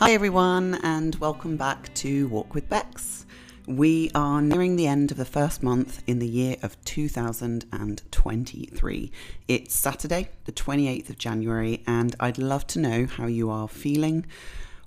Hi, 0.00 0.12
everyone, 0.12 0.78
and 0.82 1.14
welcome 1.16 1.58
back 1.58 1.92
to 1.96 2.26
Walk 2.28 2.54
with 2.54 2.70
Bex. 2.70 3.26
We 3.66 4.10
are 4.14 4.40
nearing 4.40 4.76
the 4.76 4.86
end 4.86 5.10
of 5.10 5.18
the 5.18 5.26
first 5.26 5.62
month 5.62 6.02
in 6.06 6.20
the 6.20 6.26
year 6.26 6.56
of 6.62 6.82
2023. 6.86 9.12
It's 9.46 9.74
Saturday, 9.74 10.30
the 10.46 10.52
28th 10.52 11.10
of 11.10 11.18
January, 11.18 11.82
and 11.86 12.16
I'd 12.18 12.38
love 12.38 12.66
to 12.68 12.78
know 12.78 13.04
how 13.04 13.26
you 13.26 13.50
are 13.50 13.68
feeling. 13.68 14.24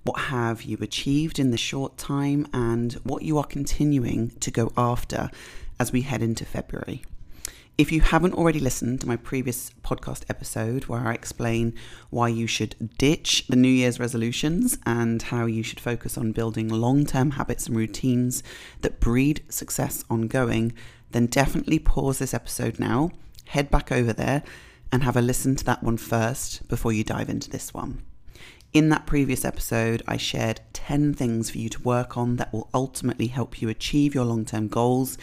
What 0.01 0.19
have 0.19 0.63
you 0.63 0.79
achieved 0.81 1.37
in 1.37 1.51
the 1.51 1.57
short 1.57 1.95
time, 1.95 2.47
and 2.51 2.93
what 3.03 3.21
you 3.21 3.37
are 3.37 3.43
continuing 3.43 4.31
to 4.39 4.49
go 4.49 4.71
after 4.75 5.29
as 5.79 5.91
we 5.91 6.01
head 6.01 6.23
into 6.23 6.43
February? 6.43 7.03
If 7.75 7.91
you 7.91 8.01
haven't 8.01 8.35
already 8.35 8.59
listened 8.59 9.01
to 9.01 9.07
my 9.07 9.15
previous 9.15 9.71
podcast 9.83 10.25
episode 10.29 10.85
where 10.85 11.07
I 11.07 11.15
explain 11.15 11.73
why 12.11 12.27
you 12.27 12.45
should 12.45 12.91
ditch 12.99 13.47
the 13.47 13.55
New 13.55 13.67
Year's 13.67 13.99
resolutions 13.99 14.77
and 14.85 15.19
how 15.19 15.47
you 15.47 15.63
should 15.63 15.79
focus 15.79 16.15
on 16.15 16.33
building 16.33 16.69
long 16.69 17.03
term 17.03 17.31
habits 17.31 17.65
and 17.65 17.75
routines 17.75 18.43
that 18.81 18.99
breed 18.99 19.43
success 19.49 20.05
ongoing, 20.07 20.73
then 21.13 21.25
definitely 21.25 21.79
pause 21.79 22.19
this 22.19 22.35
episode 22.35 22.79
now, 22.79 23.09
head 23.45 23.71
back 23.71 23.91
over 23.91 24.13
there, 24.13 24.43
and 24.91 25.01
have 25.01 25.17
a 25.17 25.21
listen 25.21 25.55
to 25.55 25.65
that 25.65 25.81
one 25.81 25.97
first 25.97 26.67
before 26.67 26.93
you 26.93 27.03
dive 27.03 27.27
into 27.27 27.49
this 27.49 27.73
one. 27.73 28.03
In 28.71 28.89
that 28.89 29.07
previous 29.07 29.45
episode, 29.45 30.01
I 30.07 30.17
shared 30.17 30.61
10 30.73 31.13
things 31.13 31.49
for 31.51 31.59
you 31.59 31.69
to 31.69 31.81
work 31.81 32.17
on 32.17 32.37
that 32.37 32.51
will 32.51 32.69
ultimately 32.73 33.27
help 33.27 33.61
you 33.61 33.69
achieve 33.69 34.15
your 34.15 34.25
long 34.25 34.45
term 34.45 34.67
goals 34.67 35.17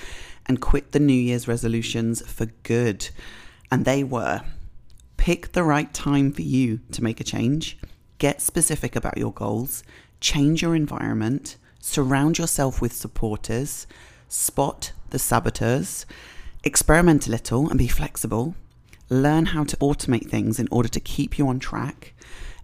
and 0.47 0.61
quit 0.61 0.93
the 0.93 1.01
New 1.01 1.13
Year's 1.13 1.49
resolutions 1.49 2.21
for 2.31 2.47
good. 2.63 3.11
And 3.71 3.85
they 3.85 4.05
were 4.05 4.43
pick 5.17 5.53
the 5.53 5.63
right 5.63 5.93
time 5.93 6.33
for 6.33 6.43
you 6.43 6.81
to 6.93 7.05
make 7.05 7.21
a 7.21 7.25
change, 7.25 7.79
get 8.19 8.41
specific 8.41 8.97
about 8.97 9.19
your 9.19 9.33
goals, 9.33 9.83
change 10.21 10.63
your 10.63 10.75
environment, 10.75 11.57
surround 11.79 12.39
yourself 12.39 12.81
with 12.81 12.93
supporters, 12.93 13.87
spot 14.29 14.93
the 15.11 15.19
saboteurs, 15.19 16.07
experiment 16.65 17.27
a 17.27 17.31
little 17.31 17.69
and 17.69 17.79
be 17.79 17.87
flexible, 17.87 18.55
learn 19.11 19.47
how 19.47 19.65
to 19.65 19.77
automate 19.77 20.31
things 20.31 20.59
in 20.59 20.69
order 20.71 20.89
to 20.89 21.01
keep 21.01 21.39
you 21.39 21.47
on 21.49 21.59
track 21.59 22.15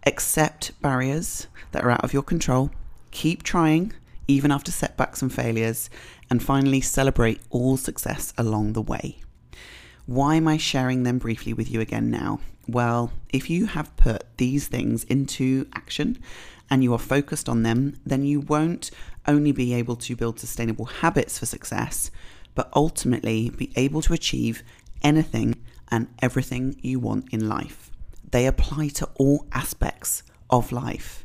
accept 0.06 0.81
barriers 0.81 1.48
that 1.73 1.84
are 1.84 1.91
out 1.91 2.05
of 2.05 2.14
your 2.14 2.23
control, 2.23 2.70
keep 3.11 3.42
trying, 3.42 3.92
even 4.29 4.51
after 4.51 4.70
setbacks 4.70 5.20
and 5.20 5.33
failures, 5.33 5.91
and 6.31 6.43
finally 6.43 6.81
celebrate 6.81 7.41
all 7.51 7.77
success 7.77 8.33
along 8.37 8.73
the 8.73 8.83
way. 8.83 9.19
Why 10.07 10.37
am 10.37 10.49
I 10.49 10.57
sharing 10.57 11.03
them 11.03 11.19
briefly 11.19 11.53
with 11.53 11.71
you 11.71 11.81
again 11.81 12.11
now? 12.11 12.41
Well, 12.69 13.13
if 13.31 13.51
you 13.51 13.67
have 13.67 13.97
put 13.97 14.25
these 14.37 14.69
things 14.69 15.05
into 15.05 15.69
action 15.75 16.19
and 16.69 16.83
you 16.83 16.93
are 16.95 16.99
focused 16.99 17.49
on 17.49 17.63
them, 17.63 17.99
then 18.05 18.25
you 18.25 18.41
won't 18.41 18.91
only 19.27 19.53
be 19.53 19.75
able 19.75 19.97
to 19.97 20.17
build 20.17 20.41
sustainable 20.41 20.87
habits 20.87 21.39
for 21.39 21.47
success, 21.47 22.11
but 22.55 22.71
ultimately 22.75 23.51
be 23.51 23.73
able 23.77 24.03
to 24.03 24.13
achieve 24.13 24.63
anything 25.03 25.55
and 25.89 26.09
everything 26.21 26.77
you 26.83 26.99
want 26.99 27.33
in 27.33 27.49
life 27.49 27.91
they 28.31 28.47
apply 28.47 28.89
to 28.89 29.09
all 29.17 29.47
aspects 29.53 30.23
of 30.51 30.73
life. 30.73 31.25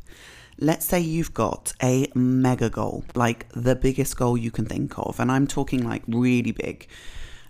Let's 0.64 0.86
say 0.86 1.00
you've 1.00 1.34
got 1.34 1.74
a 1.82 2.08
mega 2.14 2.70
goal, 2.70 3.04
like 3.16 3.50
the 3.54 3.76
biggest 3.76 4.16
goal 4.16 4.38
you 4.38 4.52
can 4.52 4.66
think 4.66 4.98
of, 5.00 5.20
and 5.20 5.32
I'm 5.32 5.48
talking 5.48 5.84
like 5.84 6.04
really 6.08 6.52
big. 6.52 6.88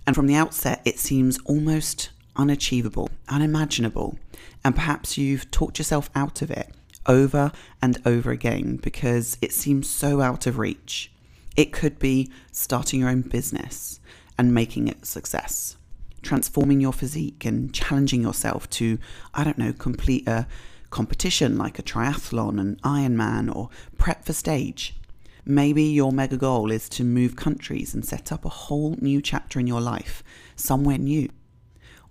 And 0.07 0.15
from 0.15 0.27
the 0.27 0.35
outset, 0.35 0.81
it 0.85 0.97
seems 0.97 1.37
almost 1.43 2.11
unachievable, 2.37 3.09
unimaginable, 3.27 4.17
and 4.63 4.73
perhaps 4.73 5.17
you've 5.17 5.51
talked 5.51 5.77
yourself 5.77 6.09
out 6.15 6.41
of 6.41 6.51
it 6.51 6.73
over 7.05 7.51
and 7.81 8.01
over 8.05 8.31
again 8.31 8.77
because 8.77 9.37
it 9.41 9.51
seems 9.51 9.89
so 9.89 10.21
out 10.21 10.47
of 10.47 10.57
reach. 10.57 11.11
It 11.57 11.73
could 11.73 11.99
be 11.99 12.31
starting 12.53 13.01
your 13.01 13.09
own 13.09 13.23
business 13.23 13.99
and 14.37 14.53
making 14.53 14.87
it 14.87 15.03
a 15.03 15.05
success 15.05 15.75
transforming 16.21 16.79
your 16.79 16.93
physique 16.93 17.45
and 17.45 17.73
challenging 17.73 18.21
yourself 18.21 18.69
to, 18.69 18.97
I 19.33 19.43
don't 19.43 19.57
know, 19.57 19.73
complete 19.73 20.27
a 20.27 20.47
competition 20.91 21.57
like 21.57 21.79
a 21.79 21.83
triathlon, 21.83 22.59
an 22.59 22.79
Ironman, 22.83 23.53
or 23.53 23.69
prep 23.97 24.23
for 24.23 24.33
stage. 24.33 24.95
Maybe 25.43 25.83
your 25.83 26.11
mega 26.11 26.37
goal 26.37 26.69
is 26.69 26.87
to 26.89 27.03
move 27.03 27.35
countries 27.35 27.95
and 27.95 28.05
set 28.05 28.31
up 28.31 28.45
a 28.45 28.49
whole 28.49 28.95
new 29.01 29.21
chapter 29.21 29.59
in 29.59 29.65
your 29.65 29.81
life, 29.81 30.23
somewhere 30.55 30.99
new. 30.99 31.29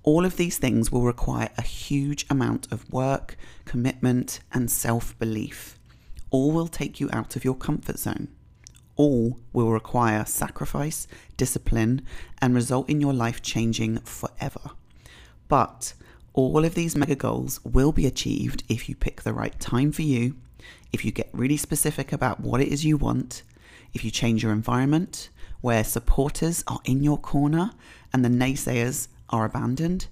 All 0.03 0.25
of 0.25 0.37
these 0.37 0.59
things 0.59 0.91
will 0.91 1.03
require 1.03 1.51
a 1.57 1.63
huge 1.63 2.27
amount 2.29 2.73
of 2.73 2.91
work, 2.93 3.37
commitment, 3.65 4.41
and 4.53 4.69
self 4.69 5.17
belief. 5.21 5.79
All 6.31 6.51
will 6.51 6.67
take 6.67 6.99
you 6.99 7.09
out 7.13 7.37
of 7.37 7.45
your 7.45 7.55
comfort 7.55 7.99
zone 7.99 8.29
all 9.01 9.39
will 9.55 9.71
require 9.73 10.27
sacrifice, 10.27 11.09
discipline, 11.39 12.03
and 12.43 12.55
result 12.55 12.87
in 12.91 13.01
your 13.01 13.15
life 13.15 13.41
changing 13.41 13.97
forever. 14.01 14.73
But 15.49 15.95
all 16.33 16.65
of 16.65 16.75
these 16.75 16.97
mega 16.97 17.17
goals 17.17 17.61
will 17.65 17.93
be 17.93 18.07
achieved 18.07 18.63
if 18.69 18.89
you 18.89 18.95
pick 18.95 19.23
the 19.23 19.33
right 19.33 19.59
time 19.61 19.93
for 19.93 20.03
you, 20.03 20.37
if 20.93 21.05
you 21.05 21.11
get 21.11 21.29
really 21.33 21.57
specific 21.57 22.13
about 22.13 22.41
what 22.41 22.61
it 22.61 22.69
is 22.69 22.85
you 22.85 22.97
want, 22.97 23.43
if 23.93 24.05
you 24.05 24.11
change 24.11 24.43
your 24.43 24.53
environment 24.53 25.31
where 25.61 25.85
supporters 25.85 26.65
are 26.67 26.81
in 26.85 27.03
your 27.03 27.19
corner 27.19 27.71
and 28.13 28.25
the 28.25 28.29
naysayers 28.29 29.09
are 29.29 29.45
abandoned. 29.45 30.07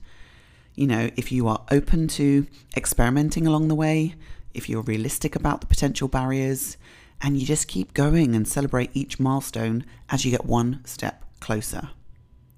You 0.74 0.86
know, 0.86 1.10
if 1.16 1.32
you 1.32 1.48
are 1.48 1.64
open 1.70 2.08
to 2.08 2.46
experimenting 2.76 3.46
along 3.46 3.68
the 3.68 3.74
way, 3.74 4.14
if 4.54 4.68
you're 4.68 4.82
realistic 4.82 5.34
about 5.34 5.60
the 5.60 5.66
potential 5.66 6.08
barriers, 6.08 6.76
and 7.20 7.36
you 7.36 7.44
just 7.44 7.66
keep 7.66 7.94
going 7.94 8.34
and 8.34 8.46
celebrate 8.46 8.90
each 8.94 9.18
milestone 9.18 9.84
as 10.08 10.24
you 10.24 10.30
get 10.30 10.44
one 10.44 10.80
step 10.84 11.24
closer. 11.40 11.90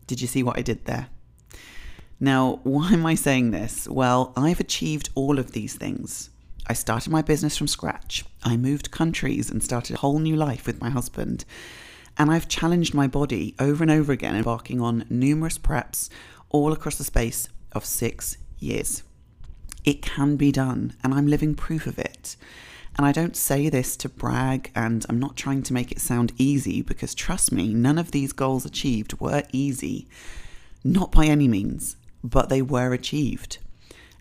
Did 0.07 0.21
you 0.21 0.27
see 0.27 0.43
what 0.43 0.59
I 0.59 0.63
did 0.63 0.85
there? 0.85 1.09
Now, 2.23 2.61
why 2.65 2.93
am 2.93 3.07
I 3.07 3.15
saying 3.15 3.51
this? 3.51 3.89
Well, 3.89 4.35
I've 4.37 4.61
achieved 4.61 5.09
all 5.15 5.39
of 5.39 5.53
these 5.53 5.75
things. 5.75 6.29
I 6.67 6.75
started 6.75 7.11
my 7.11 7.23
business 7.23 7.57
from 7.57 7.67
scratch. 7.67 8.27
I 8.43 8.59
moved 8.59 8.91
countries 8.91 9.51
and 9.51 9.63
started 9.63 9.97
a 9.97 9.99
whole 10.01 10.19
new 10.19 10.37
life 10.37 10.67
with 10.67 10.83
my 10.83 10.91
husband. 10.91 11.47
And 12.19 12.31
I've 12.31 12.47
challenged 12.47 12.93
my 12.93 13.07
body 13.07 13.55
over 13.59 13.83
and 13.83 13.91
over 13.91 14.13
again, 14.13 14.37
embarking 14.37 14.83
on 14.83 15.07
numerous 15.09 15.57
preps 15.57 16.11
all 16.51 16.73
across 16.75 16.97
the 16.97 17.05
space 17.05 17.49
of 17.73 17.87
six 17.87 18.37
years. 18.59 19.03
It 19.85 20.03
can 20.03 20.37
be 20.37 20.53
done, 20.53 20.93
and 21.03 21.15
I'm 21.15 21.27
living 21.27 21.55
proof 21.55 21.87
of 21.87 21.99
it. 21.99 22.37
And 22.99 23.07
I 23.07 23.13
don't 23.13 23.37
say 23.37 23.71
this 23.71 23.97
to 23.97 24.11
brag, 24.11 24.71
and 24.75 25.07
I'm 25.09 25.19
not 25.19 25.37
trying 25.37 25.63
to 25.63 25.73
make 25.73 25.91
it 25.91 26.01
sound 26.01 26.33
easy 26.37 26.83
because 26.83 27.15
trust 27.15 27.51
me, 27.51 27.73
none 27.73 27.97
of 27.97 28.11
these 28.11 28.33
goals 28.35 28.67
achieved 28.67 29.19
were 29.19 29.45
easy. 29.53 30.07
Not 30.85 31.13
by 31.13 31.27
any 31.27 31.49
means, 31.49 31.97
but 32.23 32.49
they 32.49 32.63
were 32.63 32.93
achieved. 32.93 33.59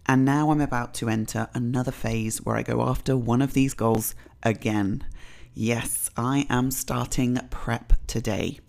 And 0.06 0.26
now 0.26 0.50
I'm 0.50 0.62
about 0.62 0.94
to 0.96 1.10
enter 1.10 1.50
another 1.54 1.92
phase 1.92 2.40
where 2.40 2.56
I 2.56 2.64
go 2.64 2.82
after 2.82 3.16
one 3.16 3.42
of 3.42 3.54
these 3.54 3.74
goals 3.74 4.16
again. 4.42 5.06
Yes, 5.54 6.10
I 6.18 6.48
am 6.50 6.72
starting 6.72 7.38
prep 7.50 7.94
today. 8.08 8.60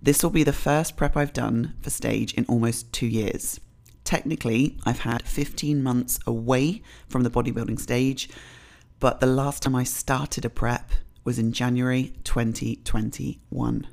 This 0.00 0.22
will 0.22 0.30
be 0.30 0.44
the 0.44 0.52
first 0.52 0.96
prep 0.96 1.16
I've 1.16 1.32
done 1.32 1.74
for 1.80 1.90
stage 1.90 2.34
in 2.34 2.44
almost 2.44 2.92
two 2.92 3.06
years. 3.06 3.58
Technically, 4.04 4.78
I've 4.84 5.00
had 5.00 5.22
15 5.22 5.82
months 5.82 6.20
away 6.26 6.82
from 7.08 7.24
the 7.24 7.30
bodybuilding 7.30 7.80
stage, 7.80 8.28
but 9.00 9.18
the 9.18 9.26
last 9.26 9.64
time 9.64 9.74
I 9.74 9.82
started 9.82 10.44
a 10.44 10.50
prep 10.50 10.92
was 11.24 11.40
in 11.40 11.52
January 11.52 12.12
2021. 12.22 13.88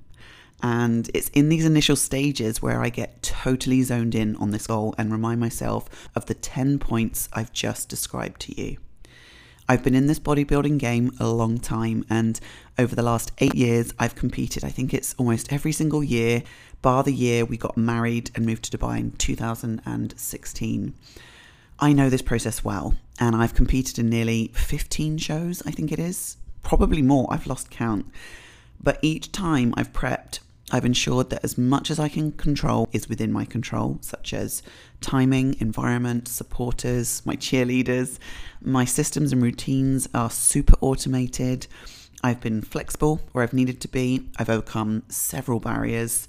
And 0.64 1.12
it's 1.14 1.28
in 1.30 1.50
these 1.50 1.66
initial 1.66 1.98
stages 1.98 2.62
where 2.62 2.82
I 2.82 2.88
get 2.88 3.22
totally 3.22 3.84
zoned 3.84 4.16
in 4.16 4.38
on 4.38 4.52
this 4.52 4.68
goal 4.68 4.96
and 4.98 5.12
remind 5.12 5.42
myself 5.42 5.90
of 6.16 6.28
the 6.28 6.34
10 6.34 6.80
points 6.80 7.28
I've 7.34 7.52
just 7.52 7.90
described 7.90 8.40
to 8.42 8.60
you. 8.60 8.78
I've 9.68 9.84
been 9.84 9.94
in 9.94 10.08
this 10.08 10.20
bodybuilding 10.20 10.78
game 10.78 11.12
a 11.20 11.28
long 11.28 11.58
time, 11.58 12.06
and 12.10 12.40
over 12.78 12.96
the 12.96 13.04
last 13.04 13.32
eight 13.40 13.56
years, 13.56 13.94
I've 14.00 14.16
competed. 14.16 14.64
I 14.64 14.70
think 14.70 14.94
it's 14.94 15.14
almost 15.18 15.52
every 15.52 15.72
single 15.74 16.04
year, 16.04 16.44
bar 16.82 17.04
the 17.04 17.14
year 17.14 17.44
we 17.46 17.58
got 17.58 17.78
married 17.78 18.32
and 18.36 18.46
moved 18.46 18.64
to 18.66 18.78
Dubai 18.78 19.00
in 19.00 19.12
2016. 19.12 20.94
I 21.80 21.94
know 21.94 22.10
this 22.10 22.22
process 22.22 22.64
well, 22.64 22.96
and 23.20 23.36
I've 23.36 23.54
competed 23.54 24.00
in 24.00 24.10
nearly 24.10 24.52
15 24.54 25.18
shows, 25.18 25.62
I 25.66 25.72
think 25.72 25.92
it 25.92 26.00
is. 26.00 26.38
Probably 26.62 27.02
more, 27.02 27.28
I've 27.30 27.48
lost 27.48 27.70
count. 27.70 28.06
But 28.82 29.00
each 29.02 29.32
time 29.32 29.74
I've 29.78 29.94
prepped, 29.94 30.40
I've 30.72 30.86
ensured 30.86 31.30
that 31.30 31.44
as 31.44 31.58
much 31.58 31.92
as 31.92 32.00
I 32.00 32.10
can 32.10 32.32
control 32.32 32.88
is 32.92 33.10
within 33.10 33.32
my 33.32 33.46
control, 33.46 34.00
such 34.02 34.34
as 34.34 34.64
timing, 35.02 35.56
environment, 35.60 36.28
supporters, 36.28 37.22
my 37.26 37.36
cheerleaders. 37.36 38.18
My 38.62 38.86
systems 38.86 39.34
and 39.34 39.44
routines 39.44 40.08
are 40.14 40.30
super 40.30 40.76
automated. 40.82 41.68
I've 42.24 42.40
been 42.40 42.62
flexible 42.62 43.22
where 43.34 43.44
I've 43.44 43.54
needed 43.54 43.82
to 43.82 43.88
be. 43.90 44.30
I've 44.38 44.50
overcome 44.50 45.04
several 45.10 45.60
barriers. 45.60 46.28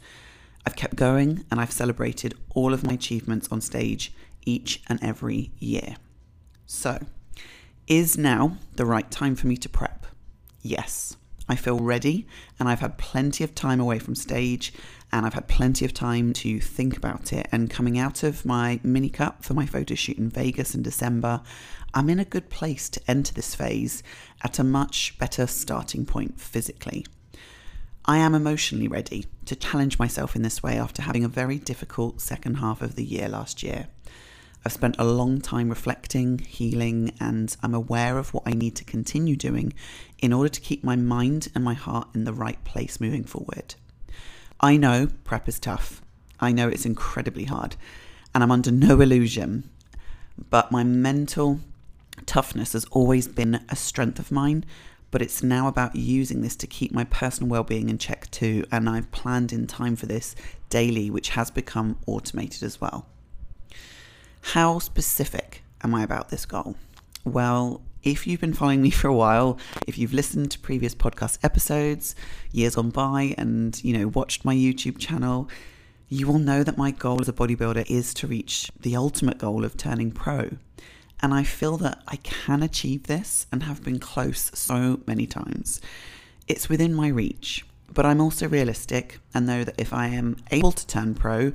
I've 0.67 0.77
kept 0.77 0.97
going 0.97 1.45
and 1.51 1.61
I've 1.61 1.73
celebrated 1.73 2.35
all 2.51 2.75
of 2.75 2.85
my 2.85 2.95
achievements 2.95 3.49
on 3.53 3.61
stage 3.61 4.13
each 4.45 4.83
and 4.89 5.03
every 5.03 5.53
year. 5.59 5.97
So, 6.67 6.99
Is 7.87 8.17
now 8.17 8.57
the 8.77 8.87
right 8.87 9.11
time 9.11 9.37
for 9.37 9.47
me 9.47 9.57
to 9.59 9.69
prep? 9.69 10.07
Yes. 10.63 11.17
I 11.49 11.57
feel 11.57 11.79
ready 11.79 12.27
and 12.59 12.69
I've 12.69 12.81
had 12.81 12.97
plenty 12.97 13.45
of 13.45 13.55
time 13.55 13.81
away 13.81 13.99
from 13.99 14.15
stage 14.15 14.73
and 15.13 15.27
I've 15.27 15.35
had 15.35 15.47
plenty 15.47 15.85
of 15.85 15.93
time 15.93 16.33
to 16.35 16.59
think 16.59 16.97
about 16.97 17.33
it. 17.33 17.47
And 17.53 17.71
coming 17.71 17.99
out 17.99 18.23
of 18.23 18.45
my 18.45 18.81
mini 18.83 19.11
cut 19.11 19.45
for 19.45 19.55
my 19.55 19.67
photo 19.67 19.95
shoot 19.95 20.19
in 20.19 20.31
Vegas 20.31 20.75
in 20.75 20.83
December, 20.83 21.43
I'm 21.93 22.11
in 22.11 22.19
a 22.19 22.25
good 22.25 22.51
place 22.51 22.89
to 22.91 23.01
enter 23.07 23.35
this 23.35 23.55
phase 23.55 24.03
at 24.43 24.59
a 24.59 24.65
much 24.65 25.17
better 25.19 25.47
starting 25.47 26.07
point 26.07 26.41
physically. 26.41 27.07
I 28.07 28.19
am 28.19 28.35
emotionally 28.35 28.89
ready 28.89 29.27
to 29.47 29.57
challenge 29.57 29.99
myself 29.99 30.37
in 30.37 30.43
this 30.43 30.63
way 30.63 30.79
after 30.79 31.03
having 31.03 31.25
a 31.25 31.29
very 31.29 31.59
difficult 31.59 32.21
second 32.21 32.57
half 32.57 32.83
of 32.83 32.97
the 32.97 33.05
year 33.05 33.29
last 33.29 33.63
year. 33.63 33.89
I've 34.67 34.73
spent 34.73 34.97
a 34.99 35.05
long 35.05 35.43
time 35.43 35.69
reflecting, 35.69 36.39
healing, 36.39 37.13
and 37.21 37.55
I'm 37.63 37.75
aware 37.75 38.17
of 38.17 38.33
what 38.33 38.45
I 38.47 38.53
need 38.53 38.77
to 38.77 38.85
continue 38.85 39.37
doing 39.37 39.75
in 40.25 40.33
order 40.33 40.49
to 40.49 40.61
keep 40.63 40.83
my 40.83 40.97
mind 40.97 41.49
and 41.55 41.63
my 41.63 41.75
heart 41.75 42.09
in 42.15 42.25
the 42.25 42.33
right 42.33 42.65
place 42.65 42.99
moving 42.99 43.25
forward. 43.25 43.75
I 44.59 44.79
know 44.79 45.09
prep 45.23 45.47
is 45.49 45.59
tough. 45.61 46.01
I 46.41 46.51
know 46.51 46.67
it's 46.67 46.87
incredibly 46.87 47.45
hard, 47.45 47.77
and 48.35 48.43
I'm 48.43 48.51
under 48.51 48.71
no 48.71 49.03
illusion, 49.03 49.69
but 50.49 50.73
my 50.73 50.83
mental 50.83 51.61
toughness 52.25 52.73
has 52.73 52.87
always 52.87 53.29
been 53.29 53.67
a 53.69 53.77
strength 53.77 54.19
of 54.19 54.33
mine. 54.33 54.65
But 55.11 55.21
it's 55.21 55.43
now 55.43 55.69
about 55.69 55.95
using 55.95 56.41
this 56.41 56.57
to 56.57 56.67
keep 56.67 56.91
my 56.91 57.05
personal 57.05 57.51
well 57.51 57.63
being 57.63 57.91
in 57.91 57.99
check 57.99 58.31
too, 58.31 58.65
and 58.73 58.89
I've 58.89 59.13
planned 59.13 59.53
in 59.53 59.67
time 59.67 59.95
for 59.95 60.07
this 60.07 60.35
daily, 60.71 61.11
which 61.11 61.29
has 61.31 61.51
become 61.51 61.99
automated 62.07 62.63
as 62.63 62.81
well. 62.81 63.07
How 64.41 64.79
specific 64.79 65.63
am 65.83 65.95
I 65.95 66.03
about 66.03 66.31
this 66.31 66.47
goal? 66.47 66.77
Well, 67.25 67.83
if 68.05 68.27
you've 68.27 68.41
been 68.41 68.55
following 68.55 68.83
me 68.83 68.91
for 69.01 69.09
a 69.09 69.15
while, 69.15 69.59
if 69.87 69.99
you've 69.99 70.13
listened 70.13 70.51
to 70.53 70.59
previous 70.59 70.95
podcast 70.95 71.39
episodes, 71.43 72.15
years 72.53 72.77
on 72.77 72.91
by, 72.91 73.35
and 73.37 73.83
you 73.83 73.97
know, 73.97 74.09
watched 74.09 74.45
my 74.45 74.55
YouTube 74.55 74.99
channel, 74.99 75.49
you 76.09 76.27
will 76.27 76.39
know 76.39 76.63
that 76.63 76.79
my 76.79 76.91
goal 76.91 77.21
as 77.21 77.29
a 77.29 77.33
bodybuilder 77.33 77.91
is 77.91 78.15
to 78.15 78.27
reach 78.27 78.71
the 78.79 78.95
ultimate 78.95 79.39
goal 79.39 79.65
of 79.65 79.77
turning 79.77 80.13
pro. 80.13 80.51
And 81.23 81.33
I 81.33 81.43
feel 81.43 81.79
that 81.79 82.03
I 82.07 82.17
can 82.17 82.63
achieve 82.63 83.07
this 83.07 83.47
and 83.51 83.63
have 83.63 83.83
been 83.83 83.99
close 83.99 84.51
so 84.55 85.01
many 85.07 85.27
times. 85.27 85.81
It's 86.47 86.69
within 86.69 86.93
my 86.93 87.09
reach, 87.09 87.65
but 87.93 88.05
I'm 88.05 88.21
also 88.21 88.47
realistic 88.47 89.21
and 89.33 89.47
know 89.47 89.65
that 89.65 89.81
if 89.81 89.93
I 89.95 90.09
am 90.09 90.37
able 90.51 90.73
to 90.73 90.87
turn 90.87 91.15
pro, 91.15 91.53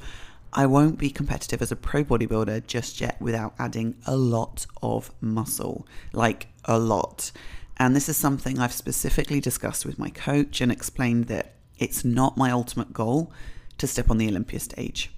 I 0.54 0.66
won't 0.66 0.98
be 0.98 1.10
competitive 1.10 1.62
as 1.62 1.72
a 1.72 1.76
pro 1.76 2.04
bodybuilder 2.04 2.66
just 2.66 3.00
yet 3.00 3.22
without 3.22 3.54
adding 3.60 3.96
a 4.06 4.16
lot 4.16 4.66
of 4.82 5.12
muscle, 5.22 5.88
like 6.12 6.48
a 6.66 6.80
lot. 6.80 7.32
And 7.78 7.96
this 7.96 8.10
is 8.10 8.18
something 8.18 8.60
I've 8.60 8.74
specifically 8.74 9.40
discussed 9.40 9.86
with 9.86 10.00
my 10.00 10.10
coach 10.10 10.60
and 10.60 10.72
explained 10.72 11.26
that 11.26 11.54
it's 11.78 12.04
not 12.04 12.36
my 12.36 12.52
ultimate 12.52 12.94
goal 12.94 13.32
to 13.78 13.88
step 13.88 14.10
on 14.10 14.18
the 14.18 14.28
Olympia 14.28 14.60
stage. 14.60 15.12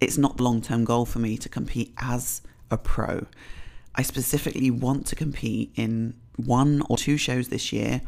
It's 0.00 0.18
not 0.18 0.38
the 0.38 0.42
long 0.42 0.60
term 0.60 0.84
goal 0.84 1.06
for 1.06 1.18
me 1.18 1.36
to 1.38 1.48
compete 1.48 1.94
as 1.98 2.42
a 2.70 2.78
pro. 2.78 3.26
I 3.94 4.02
specifically 4.02 4.70
want 4.70 5.06
to 5.06 5.16
compete 5.16 5.72
in 5.76 6.14
one 6.36 6.82
or 6.88 6.96
two 6.96 7.16
shows 7.16 7.48
this 7.48 7.72
year. 7.72 8.02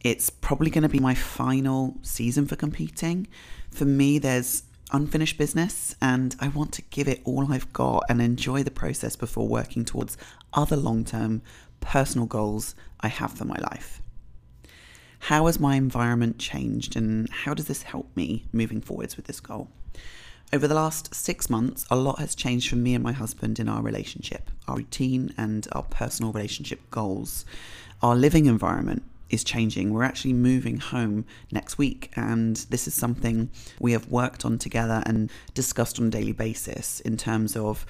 It's 0.00 0.30
probably 0.30 0.70
going 0.70 0.82
to 0.82 0.88
be 0.88 0.98
my 0.98 1.14
final 1.14 1.96
season 2.02 2.46
for 2.46 2.56
competing. 2.56 3.26
For 3.70 3.84
me, 3.84 4.18
there's 4.18 4.62
unfinished 4.94 5.36
business 5.36 5.96
and 6.00 6.36
I 6.38 6.48
want 6.48 6.72
to 6.74 6.82
give 6.82 7.08
it 7.08 7.20
all 7.24 7.52
I've 7.52 7.72
got 7.72 8.04
and 8.08 8.22
enjoy 8.22 8.62
the 8.62 8.70
process 8.70 9.16
before 9.16 9.48
working 9.48 9.84
towards 9.84 10.16
other 10.52 10.76
long 10.76 11.04
term 11.04 11.42
personal 11.80 12.26
goals 12.26 12.76
I 13.00 13.08
have 13.08 13.32
for 13.32 13.44
my 13.44 13.58
life. 13.58 14.00
How 15.18 15.46
has 15.46 15.58
my 15.58 15.74
environment 15.74 16.38
changed 16.38 16.94
and 16.96 17.28
how 17.30 17.54
does 17.54 17.66
this 17.66 17.82
help 17.82 18.08
me 18.14 18.44
moving 18.52 18.80
forwards 18.80 19.16
with 19.16 19.26
this 19.26 19.40
goal? 19.40 19.68
Over 20.52 20.68
the 20.68 20.74
last 20.74 21.12
six 21.12 21.50
months, 21.50 21.84
a 21.90 21.96
lot 21.96 22.20
has 22.20 22.36
changed 22.36 22.70
for 22.70 22.76
me 22.76 22.94
and 22.94 23.02
my 23.02 23.12
husband 23.12 23.58
in 23.58 23.68
our 23.68 23.82
relationship, 23.82 24.50
our 24.68 24.76
routine, 24.76 25.34
and 25.36 25.66
our 25.72 25.82
personal 25.82 26.30
relationship 26.30 26.78
goals. 26.92 27.44
Our 28.00 28.14
living 28.14 28.46
environment 28.46 29.02
is 29.34 29.44
changing. 29.44 29.92
We're 29.92 30.04
actually 30.04 30.32
moving 30.32 30.78
home 30.78 31.26
next 31.52 31.76
week, 31.76 32.10
and 32.16 32.56
this 32.70 32.86
is 32.88 32.94
something 32.94 33.50
we 33.80 33.92
have 33.92 34.08
worked 34.08 34.44
on 34.44 34.58
together 34.58 35.02
and 35.04 35.30
discussed 35.52 36.00
on 36.00 36.06
a 36.06 36.10
daily 36.10 36.32
basis 36.32 37.00
in 37.00 37.16
terms 37.16 37.56
of 37.56 37.84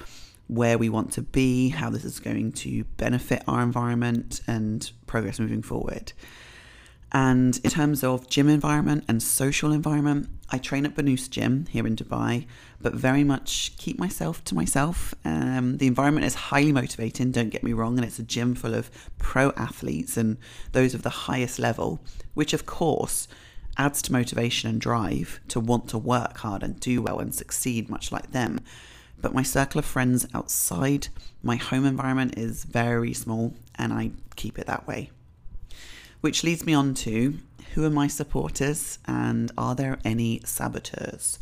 where 0.48 0.76
we 0.76 0.88
want 0.88 1.12
to 1.12 1.22
be, 1.22 1.68
how 1.68 1.90
this 1.90 2.04
is 2.04 2.20
going 2.20 2.52
to 2.52 2.84
benefit 2.96 3.42
our 3.46 3.62
environment, 3.62 4.40
and 4.46 4.90
progress 5.06 5.38
moving 5.38 5.62
forward. 5.62 6.12
And 7.14 7.60
in 7.62 7.70
terms 7.70 8.02
of 8.02 8.28
gym 8.28 8.48
environment 8.48 9.04
and 9.06 9.22
social 9.22 9.70
environment, 9.70 10.28
I 10.50 10.58
train 10.58 10.84
at 10.84 10.96
Banous 10.96 11.30
Gym 11.30 11.66
here 11.70 11.86
in 11.86 11.94
Dubai, 11.94 12.48
but 12.80 12.92
very 12.92 13.22
much 13.22 13.72
keep 13.78 14.00
myself 14.00 14.42
to 14.44 14.54
myself. 14.56 15.14
Um, 15.24 15.78
the 15.78 15.86
environment 15.86 16.26
is 16.26 16.34
highly 16.34 16.72
motivating, 16.72 17.30
don't 17.30 17.50
get 17.50 17.62
me 17.62 17.72
wrong, 17.72 17.96
and 17.96 18.04
it's 18.04 18.18
a 18.18 18.24
gym 18.24 18.56
full 18.56 18.74
of 18.74 18.90
pro 19.16 19.52
athletes 19.52 20.16
and 20.16 20.38
those 20.72 20.92
of 20.92 21.02
the 21.02 21.28
highest 21.30 21.60
level, 21.60 22.00
which 22.34 22.52
of 22.52 22.66
course 22.66 23.28
adds 23.76 24.02
to 24.02 24.12
motivation 24.12 24.68
and 24.68 24.80
drive 24.80 25.38
to 25.46 25.60
want 25.60 25.88
to 25.90 25.98
work 25.98 26.38
hard 26.38 26.64
and 26.64 26.80
do 26.80 27.00
well 27.00 27.20
and 27.20 27.32
succeed, 27.32 27.88
much 27.88 28.10
like 28.10 28.32
them. 28.32 28.58
But 29.20 29.32
my 29.32 29.44
circle 29.44 29.78
of 29.78 29.84
friends 29.84 30.26
outside 30.34 31.08
my 31.44 31.54
home 31.54 31.84
environment 31.84 32.36
is 32.36 32.64
very 32.64 33.14
small, 33.14 33.54
and 33.76 33.92
I 33.92 34.10
keep 34.34 34.58
it 34.58 34.66
that 34.66 34.88
way. 34.88 35.10
Which 36.24 36.42
leads 36.42 36.64
me 36.64 36.72
on 36.72 36.94
to 36.94 37.38
who 37.74 37.84
are 37.84 37.90
my 37.90 38.06
supporters 38.06 38.98
and 39.04 39.52
are 39.58 39.74
there 39.74 39.98
any 40.06 40.40
saboteurs? 40.46 41.38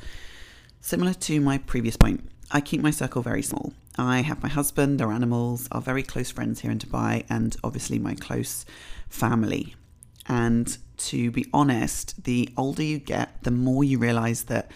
Similar 0.80 1.14
to 1.14 1.40
my 1.40 1.58
previous 1.58 1.96
point, 1.96 2.28
I 2.50 2.60
keep 2.62 2.80
my 2.80 2.90
circle 2.90 3.22
very 3.22 3.42
small. 3.42 3.74
I 3.96 4.22
have 4.22 4.42
my 4.42 4.48
husband, 4.48 5.00
our 5.00 5.12
animals, 5.12 5.68
our 5.70 5.80
very 5.80 6.02
close 6.02 6.32
friends 6.32 6.62
here 6.62 6.72
in 6.72 6.80
Dubai, 6.80 7.24
and 7.30 7.56
obviously 7.62 8.00
my 8.00 8.16
close 8.16 8.66
family. 9.08 9.76
And 10.26 10.76
to 10.96 11.30
be 11.30 11.46
honest, 11.54 12.24
the 12.24 12.48
older 12.56 12.82
you 12.82 12.98
get, 12.98 13.40
the 13.44 13.52
more 13.52 13.84
you 13.84 13.98
realize 14.00 14.42
that 14.46 14.72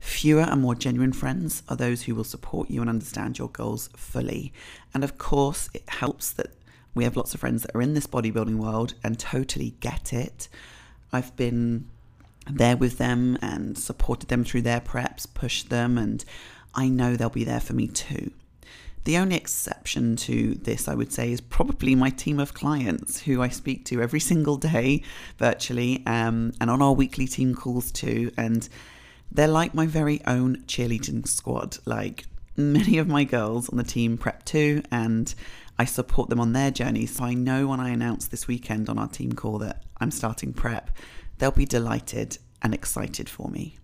fewer 0.00 0.42
and 0.42 0.62
more 0.62 0.74
genuine 0.74 1.12
friends 1.12 1.62
are 1.68 1.76
those 1.76 2.02
who 2.02 2.16
will 2.16 2.24
support 2.24 2.70
you 2.70 2.80
and 2.80 2.90
understand 2.90 3.38
your 3.38 3.50
goals 3.50 3.88
fully. 3.94 4.52
And 4.92 5.04
of 5.04 5.16
course, 5.16 5.70
it 5.72 5.88
helps 5.88 6.32
that 6.32 6.50
we 6.94 7.04
have 7.04 7.16
lots 7.16 7.34
of 7.34 7.40
friends 7.40 7.62
that 7.62 7.74
are 7.74 7.82
in 7.82 7.94
this 7.94 8.06
bodybuilding 8.06 8.56
world 8.56 8.94
and 9.02 9.18
totally 9.18 9.74
get 9.80 10.12
it. 10.12 10.48
I've 11.12 11.34
been 11.36 11.88
there 12.50 12.76
with 12.76 12.98
them 12.98 13.38
and 13.40 13.76
supported 13.76 14.28
them 14.28 14.44
through 14.44 14.62
their 14.62 14.80
preps, 14.80 15.26
pushed 15.32 15.70
them, 15.70 15.98
and 15.98 16.24
I 16.74 16.88
know 16.88 17.16
they'll 17.16 17.30
be 17.30 17.44
there 17.44 17.60
for 17.60 17.72
me 17.72 17.88
too. 17.88 18.32
The 19.04 19.18
only 19.18 19.36
exception 19.36 20.16
to 20.16 20.54
this, 20.54 20.88
I 20.88 20.94
would 20.94 21.12
say, 21.12 21.30
is 21.30 21.40
probably 21.40 21.94
my 21.94 22.08
team 22.08 22.40
of 22.40 22.54
clients 22.54 23.20
who 23.20 23.42
I 23.42 23.48
speak 23.48 23.84
to 23.86 24.00
every 24.00 24.20
single 24.32 24.56
day 24.56 25.02
virtually 25.38 26.02
um, 26.06 26.52
and 26.60 26.70
on 26.70 26.80
our 26.80 26.92
weekly 26.92 27.26
team 27.26 27.54
calls 27.54 27.90
too. 27.92 28.32
And 28.38 28.66
they're 29.30 29.46
like 29.46 29.74
my 29.74 29.86
very 29.86 30.22
own 30.26 30.58
cheerleading 30.66 31.28
squad. 31.28 31.78
Like 31.84 32.24
many 32.56 32.98
of 32.98 33.08
my 33.08 33.24
girls 33.24 33.68
on 33.68 33.76
the 33.76 33.84
team 33.84 34.16
prep 34.16 34.44
too, 34.44 34.82
and 34.90 35.34
I 35.78 35.84
support 35.84 36.30
them 36.30 36.40
on 36.40 36.52
their 36.52 36.70
journey. 36.70 37.06
So 37.06 37.24
I 37.24 37.34
know 37.34 37.66
when 37.66 37.80
I 37.80 37.90
announce 37.90 38.26
this 38.26 38.46
weekend 38.46 38.88
on 38.88 38.98
our 38.98 39.08
team 39.08 39.32
call 39.32 39.58
that 39.58 39.84
I'm 39.98 40.10
starting 40.10 40.52
prep, 40.52 40.90
they'll 41.38 41.50
be 41.50 41.66
delighted 41.66 42.38
and 42.62 42.72
excited 42.72 43.28
for 43.28 43.48
me. 43.48 43.78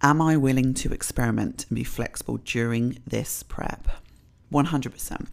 Am 0.00 0.20
I 0.20 0.36
willing 0.36 0.74
to 0.74 0.92
experiment 0.92 1.66
and 1.68 1.76
be 1.76 1.84
flexible 1.84 2.36
during 2.36 2.98
this 3.06 3.42
prep? 3.42 3.88
100%. 4.52 5.26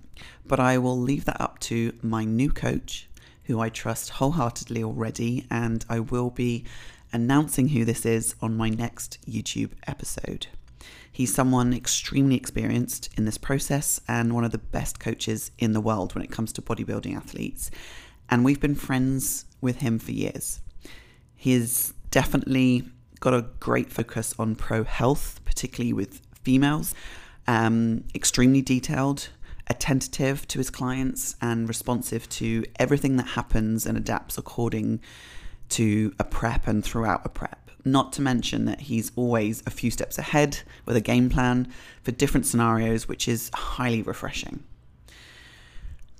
But 0.48 0.60
I 0.60 0.78
will 0.78 1.00
leave 1.00 1.26
that 1.26 1.40
up 1.40 1.60
to 1.60 1.94
my 2.02 2.24
new 2.24 2.52
coach, 2.52 3.08
who 3.44 3.60
I 3.60 3.70
trust 3.70 4.12
wholeheartedly 4.12 4.84
already, 4.84 5.46
and 5.52 5.86
I 5.90 6.00
will 6.00 6.32
be 6.32 6.66
announcing 7.14 7.70
who 7.70 7.86
this 7.86 8.06
is 8.06 8.36
on 8.42 8.58
my 8.58 8.70
next 8.70 9.20
YouTube 9.30 9.72
episode. 9.86 10.48
He's 11.12 11.34
someone 11.34 11.74
extremely 11.74 12.36
experienced 12.36 13.10
in 13.18 13.26
this 13.26 13.38
process 13.38 14.02
and 14.08 14.34
one 14.34 14.44
of 14.44 14.52
the 14.52 14.58
best 14.58 15.00
coaches 15.00 15.52
in 15.58 15.74
the 15.74 15.82
world 15.82 16.14
when 16.14 16.24
it 16.24 16.32
comes 16.32 16.52
to 16.54 16.62
bodybuilding 16.62 17.16
athletes. 17.16 17.72
And 18.30 18.44
we've 18.44 18.60
been 18.60 18.76
friends 18.76 19.46
with 19.62 19.78
him 19.78 20.00
for 20.00 20.12
years. 20.12 20.62
He's 21.36 21.94
definitely 22.12 22.84
got 23.20 23.34
a 23.34 23.46
great 23.60 23.92
focus 23.92 24.34
on 24.38 24.56
pro 24.56 24.84
health, 24.84 25.40
particularly 25.46 25.94
with 25.94 26.22
females, 26.44 26.94
um, 27.48 28.04
extremely 28.14 28.62
detailed, 28.62 29.30
attentive 29.68 30.48
to 30.50 30.60
his 30.60 30.70
clients, 30.70 31.36
and 31.42 31.68
responsive 31.68 32.28
to 32.30 32.66
everything 32.78 33.16
that 33.18 33.30
happens 33.30 33.86
and 33.86 33.98
adapts 33.98 34.38
according 34.38 35.00
to 35.70 36.14
a 36.20 36.24
prep 36.24 36.68
and 36.68 36.84
throughout 36.84 37.26
a 37.26 37.30
prep. 37.30 37.65
Not 37.88 38.12
to 38.14 38.22
mention 38.22 38.66
that 38.66 38.82
he's 38.82 39.12
always 39.16 39.62
a 39.68 39.70
few 39.70 39.92
steps 39.92 40.18
ahead 40.18 40.60
with 40.86 40.98
a 40.98 41.02
game 41.02 41.30
plan 41.30 41.72
for 42.02 42.12
different 42.12 42.48
scenarios, 42.48 43.08
which 43.08 43.28
is 43.28 43.52
highly 43.54 44.02
refreshing. 44.02 44.64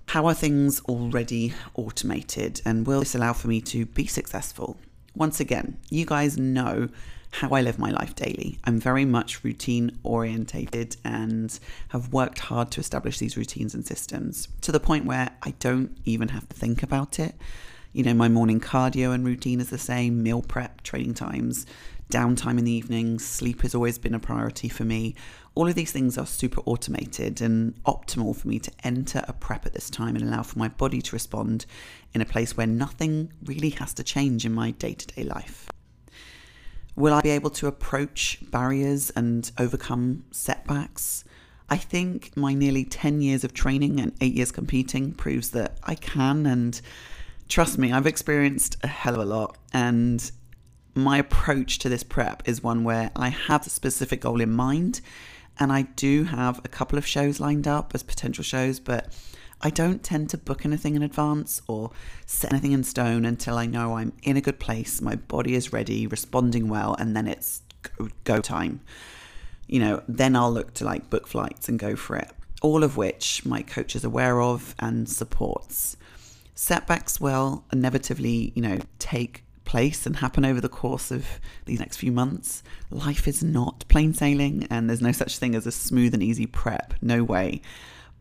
How 0.10 0.28
are 0.28 0.36
things 0.36 0.80
already 0.82 1.54
automated 1.74 2.62
and 2.64 2.86
will 2.86 3.00
this 3.00 3.16
allow 3.16 3.34
for 3.34 3.48
me 3.48 3.60
to 3.62 3.88
be 3.88 4.06
successful? 4.06 4.78
Once 5.16 5.40
again, 5.40 5.78
you 5.90 6.06
guys 6.06 6.38
know 6.38 6.90
how 7.32 7.50
I 7.50 7.62
live 7.62 7.80
my 7.80 7.90
life 7.90 8.16
daily. 8.16 8.60
I'm 8.64 8.80
very 8.80 9.04
much 9.04 9.44
routine 9.44 9.98
orientated 10.04 10.96
and 11.04 11.58
have 11.90 12.14
worked 12.14 12.40
hard 12.40 12.72
to 12.72 12.80
establish 12.80 13.18
these 13.18 13.36
routines 13.36 13.74
and 13.74 13.86
systems 13.86 14.48
to 14.62 14.72
the 14.72 14.80
point 14.80 15.06
where 15.06 15.32
I 15.42 15.52
don't 15.60 15.98
even 16.06 16.30
have 16.30 16.48
to 16.48 16.56
think 16.56 16.84
about 16.84 17.20
it. 17.20 17.36
You 17.96 18.04
know, 18.04 18.14
my 18.14 18.28
morning 18.28 18.60
cardio 18.60 19.14
and 19.14 19.26
routine 19.26 19.62
is 19.62 19.70
the 19.70 19.78
same, 19.78 20.22
meal 20.22 20.42
prep, 20.42 20.82
training 20.82 21.14
times, 21.14 21.66
downtime 22.12 22.60
in 22.60 22.66
the 22.66 22.72
evenings, 22.72 23.26
sleep 23.26 23.62
has 23.62 23.74
always 23.74 23.98
been 23.98 24.14
a 24.14 24.20
priority 24.20 24.68
for 24.68 24.84
me. 24.84 25.16
All 25.56 25.70
of 25.70 25.76
these 25.76 25.94
things 25.94 26.18
are 26.18 26.26
super 26.26 26.60
automated 26.66 27.40
and 27.40 27.82
optimal 27.86 28.36
for 28.36 28.50
me 28.50 28.60
to 28.60 28.72
enter 28.84 29.24
a 29.30 29.32
prep 29.32 29.66
at 29.66 29.72
this 29.72 29.90
time 29.90 30.18
and 30.18 30.26
allow 30.26 30.44
for 30.44 30.60
my 30.60 30.68
body 30.68 31.02
to 31.04 31.16
respond 31.16 31.66
in 32.14 32.20
a 32.20 32.26
place 32.26 32.58
where 32.58 32.68
nothing 32.68 33.32
really 33.46 33.70
has 33.70 33.94
to 33.94 34.04
change 34.04 34.46
in 34.46 34.52
my 34.52 34.72
day 34.72 34.94
to 34.94 35.08
day 35.08 35.24
life. 35.24 35.70
Will 36.98 37.14
I 37.14 37.22
be 37.22 37.30
able 37.30 37.52
to 37.52 37.68
approach 37.68 38.40
barriers 38.52 39.10
and 39.12 39.50
overcome 39.58 40.26
setbacks? 40.32 41.24
I 41.70 41.78
think 41.78 42.36
my 42.36 42.54
nearly 42.54 42.84
10 42.84 43.22
years 43.22 43.46
of 43.46 43.54
training 43.54 44.02
and 44.02 44.12
eight 44.20 44.34
years 44.34 44.52
competing 44.52 45.14
proves 45.14 45.52
that 45.52 45.78
I 45.86 45.96
can. 45.96 46.46
And 46.46 46.82
trust 47.48 47.78
me, 47.78 47.92
I've 47.92 48.08
experienced 48.08 48.78
a 48.84 48.88
hell 48.88 49.16
of 49.16 49.22
a 49.22 49.26
lot. 49.26 49.58
And 49.74 50.32
my 50.94 51.18
approach 51.18 51.80
to 51.80 51.90
this 51.90 52.04
prep 52.04 52.48
is 52.48 52.64
one 52.64 52.84
where 52.84 53.12
I 53.16 53.30
have 53.30 53.66
a 53.68 53.70
specific 53.70 54.22
goal 54.22 54.42
in 54.42 54.52
mind. 54.52 55.02
And 55.60 55.72
I 55.72 55.84
do 55.84 56.26
have 56.26 56.60
a 56.64 56.70
couple 56.70 56.98
of 56.98 57.08
shows 57.08 57.40
lined 57.40 57.68
up 57.68 57.94
as 57.94 58.04
potential 58.04 58.44
shows, 58.44 58.80
but 58.80 59.14
I 59.62 59.70
don't 59.70 60.04
tend 60.04 60.30
to 60.32 60.38
book 60.38 60.66
anything 60.66 60.96
in 60.96 61.02
advance 61.02 61.62
or 61.68 61.92
set 62.26 62.52
anything 62.52 62.74
in 62.74 62.84
stone 62.84 63.26
until 63.26 63.58
I 63.58 63.66
know 63.66 63.96
I'm 63.96 64.14
in 64.22 64.38
a 64.38 64.42
good 64.42 64.60
place, 64.60 65.02
my 65.02 65.16
body 65.16 65.56
is 65.56 65.72
ready, 65.72 66.08
responding 66.08 66.68
well, 66.68 66.94
and 67.00 67.16
then 67.16 67.28
it's 67.28 67.62
go, 68.24 68.42
time. 68.42 68.82
You 69.68 69.80
know, 69.80 70.04
then 70.08 70.36
I'll 70.36 70.52
look 70.52 70.74
to 70.76 70.86
like 70.86 71.10
book 71.10 71.28
flights 71.28 71.70
and 71.70 71.80
go 71.80 71.96
for 71.96 72.18
it. 72.18 72.30
All 72.62 72.84
of 72.84 72.98
which 72.98 73.46
my 73.46 73.62
coach 73.62 73.96
is 73.96 74.04
aware 74.04 74.42
of 74.42 74.76
and 74.80 75.10
supports. 75.10 75.98
Setbacks 76.56 77.20
will 77.20 77.66
inevitably, 77.72 78.52
you 78.56 78.62
know, 78.62 78.80
take 78.98 79.44
place 79.66 80.06
and 80.06 80.18
happen 80.18 80.46
over 80.46 80.62
the 80.62 80.70
course 80.70 81.12
of 81.12 81.28
these 81.66 81.80
next 81.80 81.98
few 81.98 82.12
months. 82.12 82.64
Life 82.90 83.28
is 83.28 83.44
not 83.44 83.86
plain 83.88 84.14
sailing, 84.14 84.68
and 84.70 84.90
there's 84.90 85.02
no 85.02 85.12
such 85.12 85.38
thing 85.38 85.54
as 85.54 85.68
a 85.68 85.72
smooth 85.72 86.14
and 86.14 86.24
easy 86.24 86.46
prep. 86.46 86.94
No 87.02 87.24
way 87.24 87.62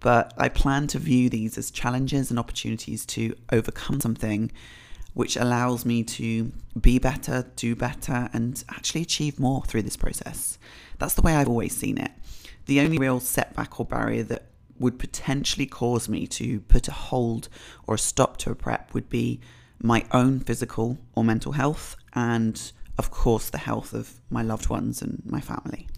but 0.05 0.35
I 0.37 0.51
plan 0.51 0.87
to 0.89 0.99
view 0.99 1.31
these 1.31 1.57
as 1.57 1.71
challenges 1.71 2.29
and 2.29 2.39
opportunities 2.39 3.07
to 3.07 3.35
overcome 3.51 4.03
something 4.03 4.53
which 5.15 5.35
allows 5.35 5.87
me 5.87 6.03
to 6.03 6.53
be 6.79 6.99
better, 6.99 7.47
do 7.57 7.75
better, 7.75 8.29
and 8.35 8.63
actually 8.69 9.01
achieve 9.01 9.41
more 9.41 9.63
through 9.63 9.81
this 9.81 9.97
process. 9.97 10.59
That's 10.99 11.15
the 11.15 11.23
way 11.23 11.35
I've 11.35 11.49
always 11.49 11.75
seen 11.75 11.97
it. 11.97 12.11
The 12.67 12.81
only 12.81 12.99
real 12.99 13.19
setback 13.19 13.81
or 13.81 13.87
barrier 13.87 14.25
that 14.25 14.43
would 14.79 14.99
potentially 14.99 15.67
cause 15.67 16.09
me 16.09 16.27
to 16.27 16.61
put 16.61 16.89
a 16.89 16.93
hold 16.93 17.49
or 17.87 17.95
a 17.95 17.99
stop 17.99 18.37
to 18.39 18.51
a 18.51 18.55
prep 18.55 18.93
would 18.95 19.09
be 19.09 19.41
my 19.81 20.05
own 20.13 20.41
physical 20.41 20.99
or 21.15 21.25
mental 21.25 21.53
health, 21.53 21.97
and 22.15 22.73
of 22.99 23.11
course, 23.11 23.51
the 23.51 23.59
health 23.59 23.93
of 23.93 24.21
my 24.31 24.43
loved 24.43 24.69
ones 24.69 25.03
and 25.03 25.23
my 25.27 25.41
family. 25.41 25.89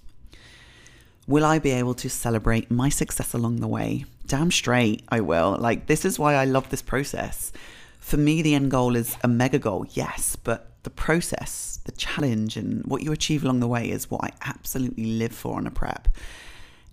Will 1.27 1.45
I 1.45 1.59
be 1.59 1.73
able 1.73 1.95
to 1.95 2.09
celebrate 2.09 2.71
my 2.71 2.89
success 2.89 3.35
along 3.35 3.57
the 3.57 3.69
way? 3.69 4.05
Damn 4.27 4.51
straight, 4.51 5.05
I 5.09 5.21
will. 5.21 5.57
Like, 5.59 5.87
this 5.87 6.05
is 6.05 6.19
why 6.19 6.35
I 6.35 6.45
love 6.45 6.71
this 6.71 6.83
process. 6.83 7.53
For 7.99 8.17
me, 8.17 8.43
the 8.43 8.55
end 8.55 8.71
goal 8.71 8.95
is 8.95 9.17
a 9.23 9.29
mega 9.29 9.59
goal, 9.59 9.87
yes, 9.91 10.37
but 10.37 10.71
the 10.85 10.91
process, 10.91 11.81
the 11.85 11.93
challenge, 11.93 12.57
and 12.57 12.85
what 12.87 13.03
you 13.03 13.11
achieve 13.11 13.43
along 13.43 13.59
the 13.61 13.67
way 13.67 13.91
is 13.91 14.11
what 14.11 14.23
I 14.23 14.31
absolutely 14.43 15.05
live 15.05 15.33
for 15.33 15.57
on 15.57 15.67
a 15.67 15.71
prep. 15.71 16.09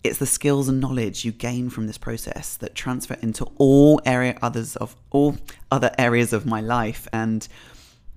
It's 0.04 0.18
the 0.18 0.26
skills 0.26 0.68
and 0.68 0.82
knowledge 0.82 1.24
you 1.24 1.32
gain 1.32 1.70
from 1.70 1.88
this 1.88 1.98
process 1.98 2.58
that 2.58 2.76
transfer 2.76 3.16
into 3.22 3.46
all 3.56 4.02
area 4.06 4.38
others 4.42 4.76
of 4.76 4.98
all 5.12 5.38
other 5.72 5.92
areas 5.98 6.34
of 6.34 6.46
my 6.46 6.60
life. 6.60 7.08
And 7.14 7.48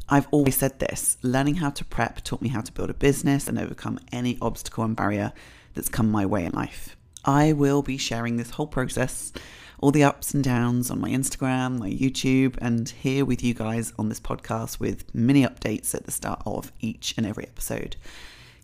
I've 0.09 0.27
always 0.33 0.57
said 0.57 0.81
this 0.81 1.17
learning 1.23 1.57
how 1.57 1.71
to 1.71 1.85
prep 1.85 2.25
taught 2.25 2.43
me 2.43 2.49
how 2.49 2.61
to 2.61 2.73
build 2.73 2.91
a 2.91 2.95
business 2.95 3.47
and 3.47 3.57
overcome 3.57 4.01
any 4.11 4.37
obstacle 4.43 4.83
and 4.83 4.97
barrier 4.97 5.33
that's 5.75 5.89
come 5.89 6.11
my 6.11 6.27
way 6.27 6.45
in 6.45 6.53
life. 6.53 6.97
I 7.25 7.53
will 7.53 7.83
be 7.83 7.99
sharing 7.99 8.37
this 8.37 8.51
whole 8.51 8.67
process, 8.67 9.33
all 9.79 9.93
the 9.93 10.05
ups 10.05 10.35
and 10.35 10.43
downs 10.43 10.91
on 10.91 11.01
my 11.01 11.11
Instagram, 11.11 11.79
my 11.79 11.91
YouTube, 11.91 12.57
and 12.61 12.89
here 12.89 13.25
with 13.25 13.45
you 13.45 13.55
guys 13.55 13.93
on 13.97 14.09
this 14.09 14.21
podcast 14.21 14.81
with 14.81 15.13
mini 15.15 15.45
updates 15.45 15.95
at 15.95 16.05
the 16.05 16.13
start 16.13 16.43
of 16.47 16.73
each 16.81 17.15
and 17.17 17.27
every 17.27 17.45
episode. 17.45 17.95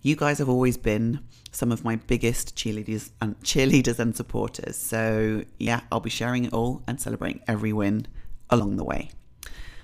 You 0.05 0.17
guys 0.17 0.39
have 0.39 0.49
always 0.49 0.77
been 0.77 1.21
some 1.53 1.71
of 1.71 1.85
my 1.85 1.95
biggest 1.95 2.57
cheerleaders 2.57 3.11
and 3.21 3.39
cheerleaders 3.41 4.01
and 4.01 4.17
supporters. 4.17 4.77
So 4.77 5.45
yeah, 5.61 5.83
I'll 5.93 6.01
be 6.01 6.11
sharing 6.11 6.45
it 6.45 6.53
all 6.53 6.83
and 6.89 7.01
celebrating 7.01 7.41
every 7.47 7.73
win 7.73 8.07
along 8.51 8.77
the 8.77 8.85
way. 8.85 9.11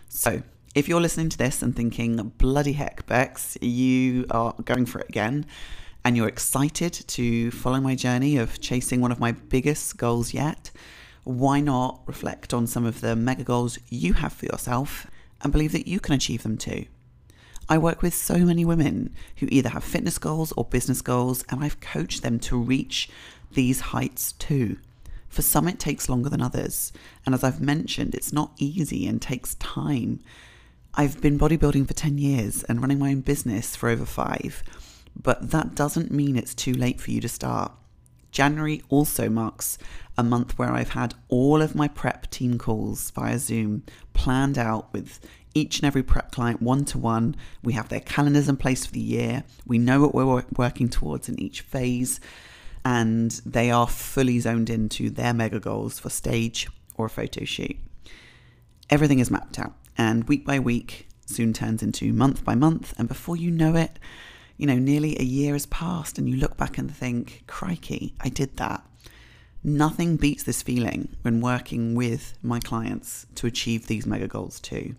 So 0.09 0.43
if 0.75 0.89
you're 0.89 1.01
listening 1.01 1.29
to 1.29 1.39
this 1.39 1.63
and 1.63 1.77
thinking, 1.77 2.17
bloody 2.37 2.73
heck, 2.73 3.07
Bex, 3.07 3.57
you 3.61 4.27
are 4.31 4.55
going 4.65 4.87
for 4.87 4.99
it 4.99 5.09
again, 5.09 5.47
and 6.05 6.17
you're 6.17 6.29
excited 6.29 6.93
to 6.93 7.53
follow 7.53 7.81
my 7.81 7.95
journey 7.95 8.39
of 8.39 8.61
chasing 8.61 9.01
one 9.01 9.13
of 9.13 9.21
my 9.21 9.33
biggest 9.33 9.97
goals 9.99 10.35
yet, 10.35 10.73
why 11.23 11.61
not 11.61 12.03
reflect 12.07 12.53
on 12.53 12.67
some 12.67 12.85
of 12.85 13.03
the 13.03 13.15
mega 13.15 13.45
goals 13.45 13.79
you 13.89 14.15
have 14.15 14.33
for 14.33 14.47
yourself 14.47 15.07
and 15.43 15.53
believe 15.53 15.73
that 15.73 15.87
you 15.87 16.01
can 16.01 16.15
achieve 16.15 16.43
them 16.43 16.59
too? 16.59 16.87
I 17.69 17.79
work 17.79 18.03
with 18.03 18.15
so 18.15 18.39
many 18.39 18.65
women 18.65 19.15
who 19.37 19.49
either 19.51 19.69
have 19.71 19.85
fitness 19.85 20.19
goals 20.19 20.53
or 20.53 20.65
business 20.65 21.03
goals, 21.03 21.45
and 21.49 21.63
I've 21.63 21.81
coached 21.81 22.23
them 22.23 22.39
to 22.41 22.57
reach 22.57 23.09
these 23.53 23.81
heights 23.81 24.33
too. 24.33 24.79
For 25.29 25.43
some, 25.43 25.69
it 25.69 25.79
takes 25.79 26.09
longer 26.09 26.31
than 26.31 26.41
others. 26.41 26.93
And 27.27 27.35
as 27.35 27.45
I've 27.45 27.61
mentioned, 27.61 28.15
it's 28.15 28.33
not 28.33 28.53
easy 28.57 29.07
and 29.07 29.21
takes 29.21 29.55
time. 29.57 30.21
I've 30.95 31.21
been 31.21 31.39
bodybuilding 31.39 31.87
for 31.87 31.95
10 31.95 32.19
years 32.19 32.65
and 32.65 32.81
running 32.81 32.99
my 32.99 33.11
own 33.11 33.21
business 33.21 33.77
for 33.77 33.89
over 33.91 34.07
five 34.07 34.63
but 35.21 35.51
that 35.51 35.75
doesn't 35.75 36.11
mean 36.11 36.37
it's 36.37 36.55
too 36.55 36.73
late 36.73 37.01
for 37.01 37.11
you 37.11 37.21
to 37.21 37.29
start. 37.29 37.73
January 38.31 38.83
also 38.89 39.29
marks 39.29 39.79
a 40.19 40.25
month 40.25 40.59
where 40.59 40.73
I've 40.73 40.91
had 40.91 41.15
all 41.29 41.63
of 41.63 41.77
my 41.77 41.89
prep 41.89 42.29
team 42.31 42.59
calls 42.59 43.11
via 43.13 43.39
Zoom 43.39 43.85
planned 44.13 44.59
out 44.59 44.93
with 44.93 45.21
each 45.55 45.79
and 45.79 45.87
every 45.87 46.03
prep 46.03 46.33
client 46.33 46.61
one 46.61 46.85
to 46.87 46.99
one. 46.99 47.37
We 47.63 47.73
have 47.75 47.89
their 47.89 48.01
calendars 48.01 48.49
in 48.49 48.57
place 48.57 48.85
for 48.85 48.93
the 48.93 49.01
year. 49.01 49.45
We 49.65 49.79
know 49.79 50.01
what 50.01 50.15
we're 50.15 50.45
working 50.57 50.89
towards 50.89 51.29
in 51.29 51.41
each 51.41 51.61
phase, 51.61 52.21
and 52.85 53.31
they 53.47 53.71
are 53.71 53.87
fully 53.87 54.41
zoned 54.41 54.69
into 54.69 55.09
their 55.09 55.33
mega 55.33 55.61
goals 55.61 55.99
for 56.01 56.11
stage 56.11 56.69
or 56.97 57.09
photo 57.09 57.45
shoot. 57.45 57.77
Everything 58.91 59.21
is 59.21 59.31
mapped 59.31 59.59
out, 59.59 59.75
and 59.97 60.25
week 60.25 60.45
by 60.45 60.59
week 60.59 61.09
soon 61.27 61.53
turns 61.53 61.83
into 61.83 62.13
month 62.13 62.45
by 62.45 62.57
month, 62.57 62.93
and 62.99 63.07
before 63.07 63.37
you 63.37 63.51
know 63.51 63.77
it, 63.77 63.99
you 64.57 64.67
know, 64.67 64.79
nearly 64.79 65.17
a 65.19 65.25
year 65.25 65.53
has 65.53 65.67
passed 65.67 66.19
and 66.19 66.29
you 66.29 66.37
look 66.37 66.57
back 66.57 66.79
and 66.79 66.93
think, 66.93 67.45
crikey, 67.47 68.15
I 68.21 68.29
did 68.29 68.57
that. 68.57 68.85
Nothing 69.65 70.17
beats 70.17 70.45
this 70.45 70.63
feeling 70.63 71.17
when 71.23 71.41
working 71.41 71.95
with 71.95 72.39
my 72.43 72.61
clients 72.61 73.27
to 73.35 73.47
achieve 73.47 73.87
these 73.87 74.07
mega 74.07 74.29
goals 74.29 74.61
too. 74.61 74.95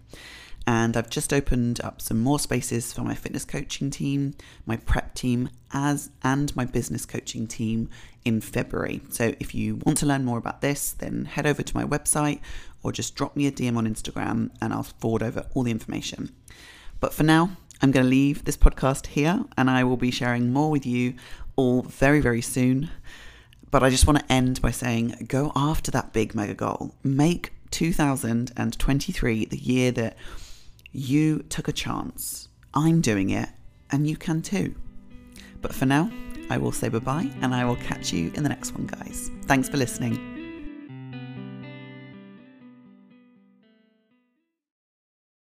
And 0.67 0.95
I've 0.95 1.09
just 1.09 1.33
opened 1.33 1.81
up 1.81 2.01
some 2.01 2.19
more 2.19 2.39
spaces 2.39 2.93
for 2.93 3.01
my 3.01 3.15
fitness 3.15 3.45
coaching 3.45 3.89
team, 3.89 4.35
my 4.65 4.77
prep 4.77 5.15
team, 5.15 5.49
as 5.73 6.11
and 6.23 6.55
my 6.55 6.65
business 6.65 7.05
coaching 7.05 7.47
team 7.47 7.89
in 8.25 8.41
February. 8.41 9.01
So 9.09 9.33
if 9.39 9.55
you 9.55 9.77
want 9.77 9.97
to 9.99 10.05
learn 10.05 10.25
more 10.25 10.37
about 10.37 10.61
this, 10.61 10.91
then 10.91 11.25
head 11.25 11.47
over 11.47 11.63
to 11.63 11.75
my 11.75 11.85
website 11.85 12.41
or 12.83 12.91
just 12.91 13.15
drop 13.15 13.35
me 13.35 13.47
a 13.47 13.51
DM 13.51 13.77
on 13.77 13.87
Instagram 13.87 14.51
and 14.61 14.73
I'll 14.73 14.83
forward 14.83 15.23
over 15.23 15.45
all 15.53 15.63
the 15.63 15.71
information. 15.71 16.35
But 16.99 17.13
for 17.13 17.23
now, 17.23 17.57
I'm 17.81 17.91
going 17.91 18.05
to 18.05 18.09
leave 18.09 18.43
this 18.43 18.57
podcast 18.57 19.07
here 19.07 19.45
and 19.57 19.69
I 19.69 19.83
will 19.83 19.97
be 19.97 20.11
sharing 20.11 20.51
more 20.51 20.69
with 20.69 20.85
you 20.85 21.15
all 21.55 21.81
very, 21.81 22.19
very 22.19 22.41
soon. 22.41 22.89
But 23.71 23.83
I 23.83 23.89
just 23.89 24.07
want 24.07 24.19
to 24.19 24.31
end 24.31 24.61
by 24.61 24.71
saying 24.71 25.25
go 25.27 25.51
after 25.55 25.91
that 25.91 26.13
big 26.13 26.33
mega 26.33 26.53
goal. 26.53 26.95
Make 27.03 27.53
2023 27.71 29.45
the 29.45 29.57
year 29.57 29.91
that 29.91 30.17
you 30.91 31.39
took 31.49 31.67
a 31.67 31.73
chance. 31.73 32.49
I'm 32.73 33.01
doing 33.01 33.29
it 33.29 33.49
and 33.91 34.07
you 34.07 34.17
can 34.17 34.41
too. 34.41 34.75
But 35.61 35.73
for 35.73 35.85
now, 35.85 36.11
I 36.49 36.57
will 36.57 36.71
say 36.71 36.89
bye 36.89 36.99
bye 36.99 37.29
and 37.41 37.53
I 37.53 37.65
will 37.65 37.75
catch 37.77 38.11
you 38.11 38.31
in 38.33 38.43
the 38.43 38.49
next 38.49 38.73
one, 38.73 38.87
guys. 38.87 39.29
Thanks 39.45 39.69
for 39.69 39.77
listening. 39.77 40.38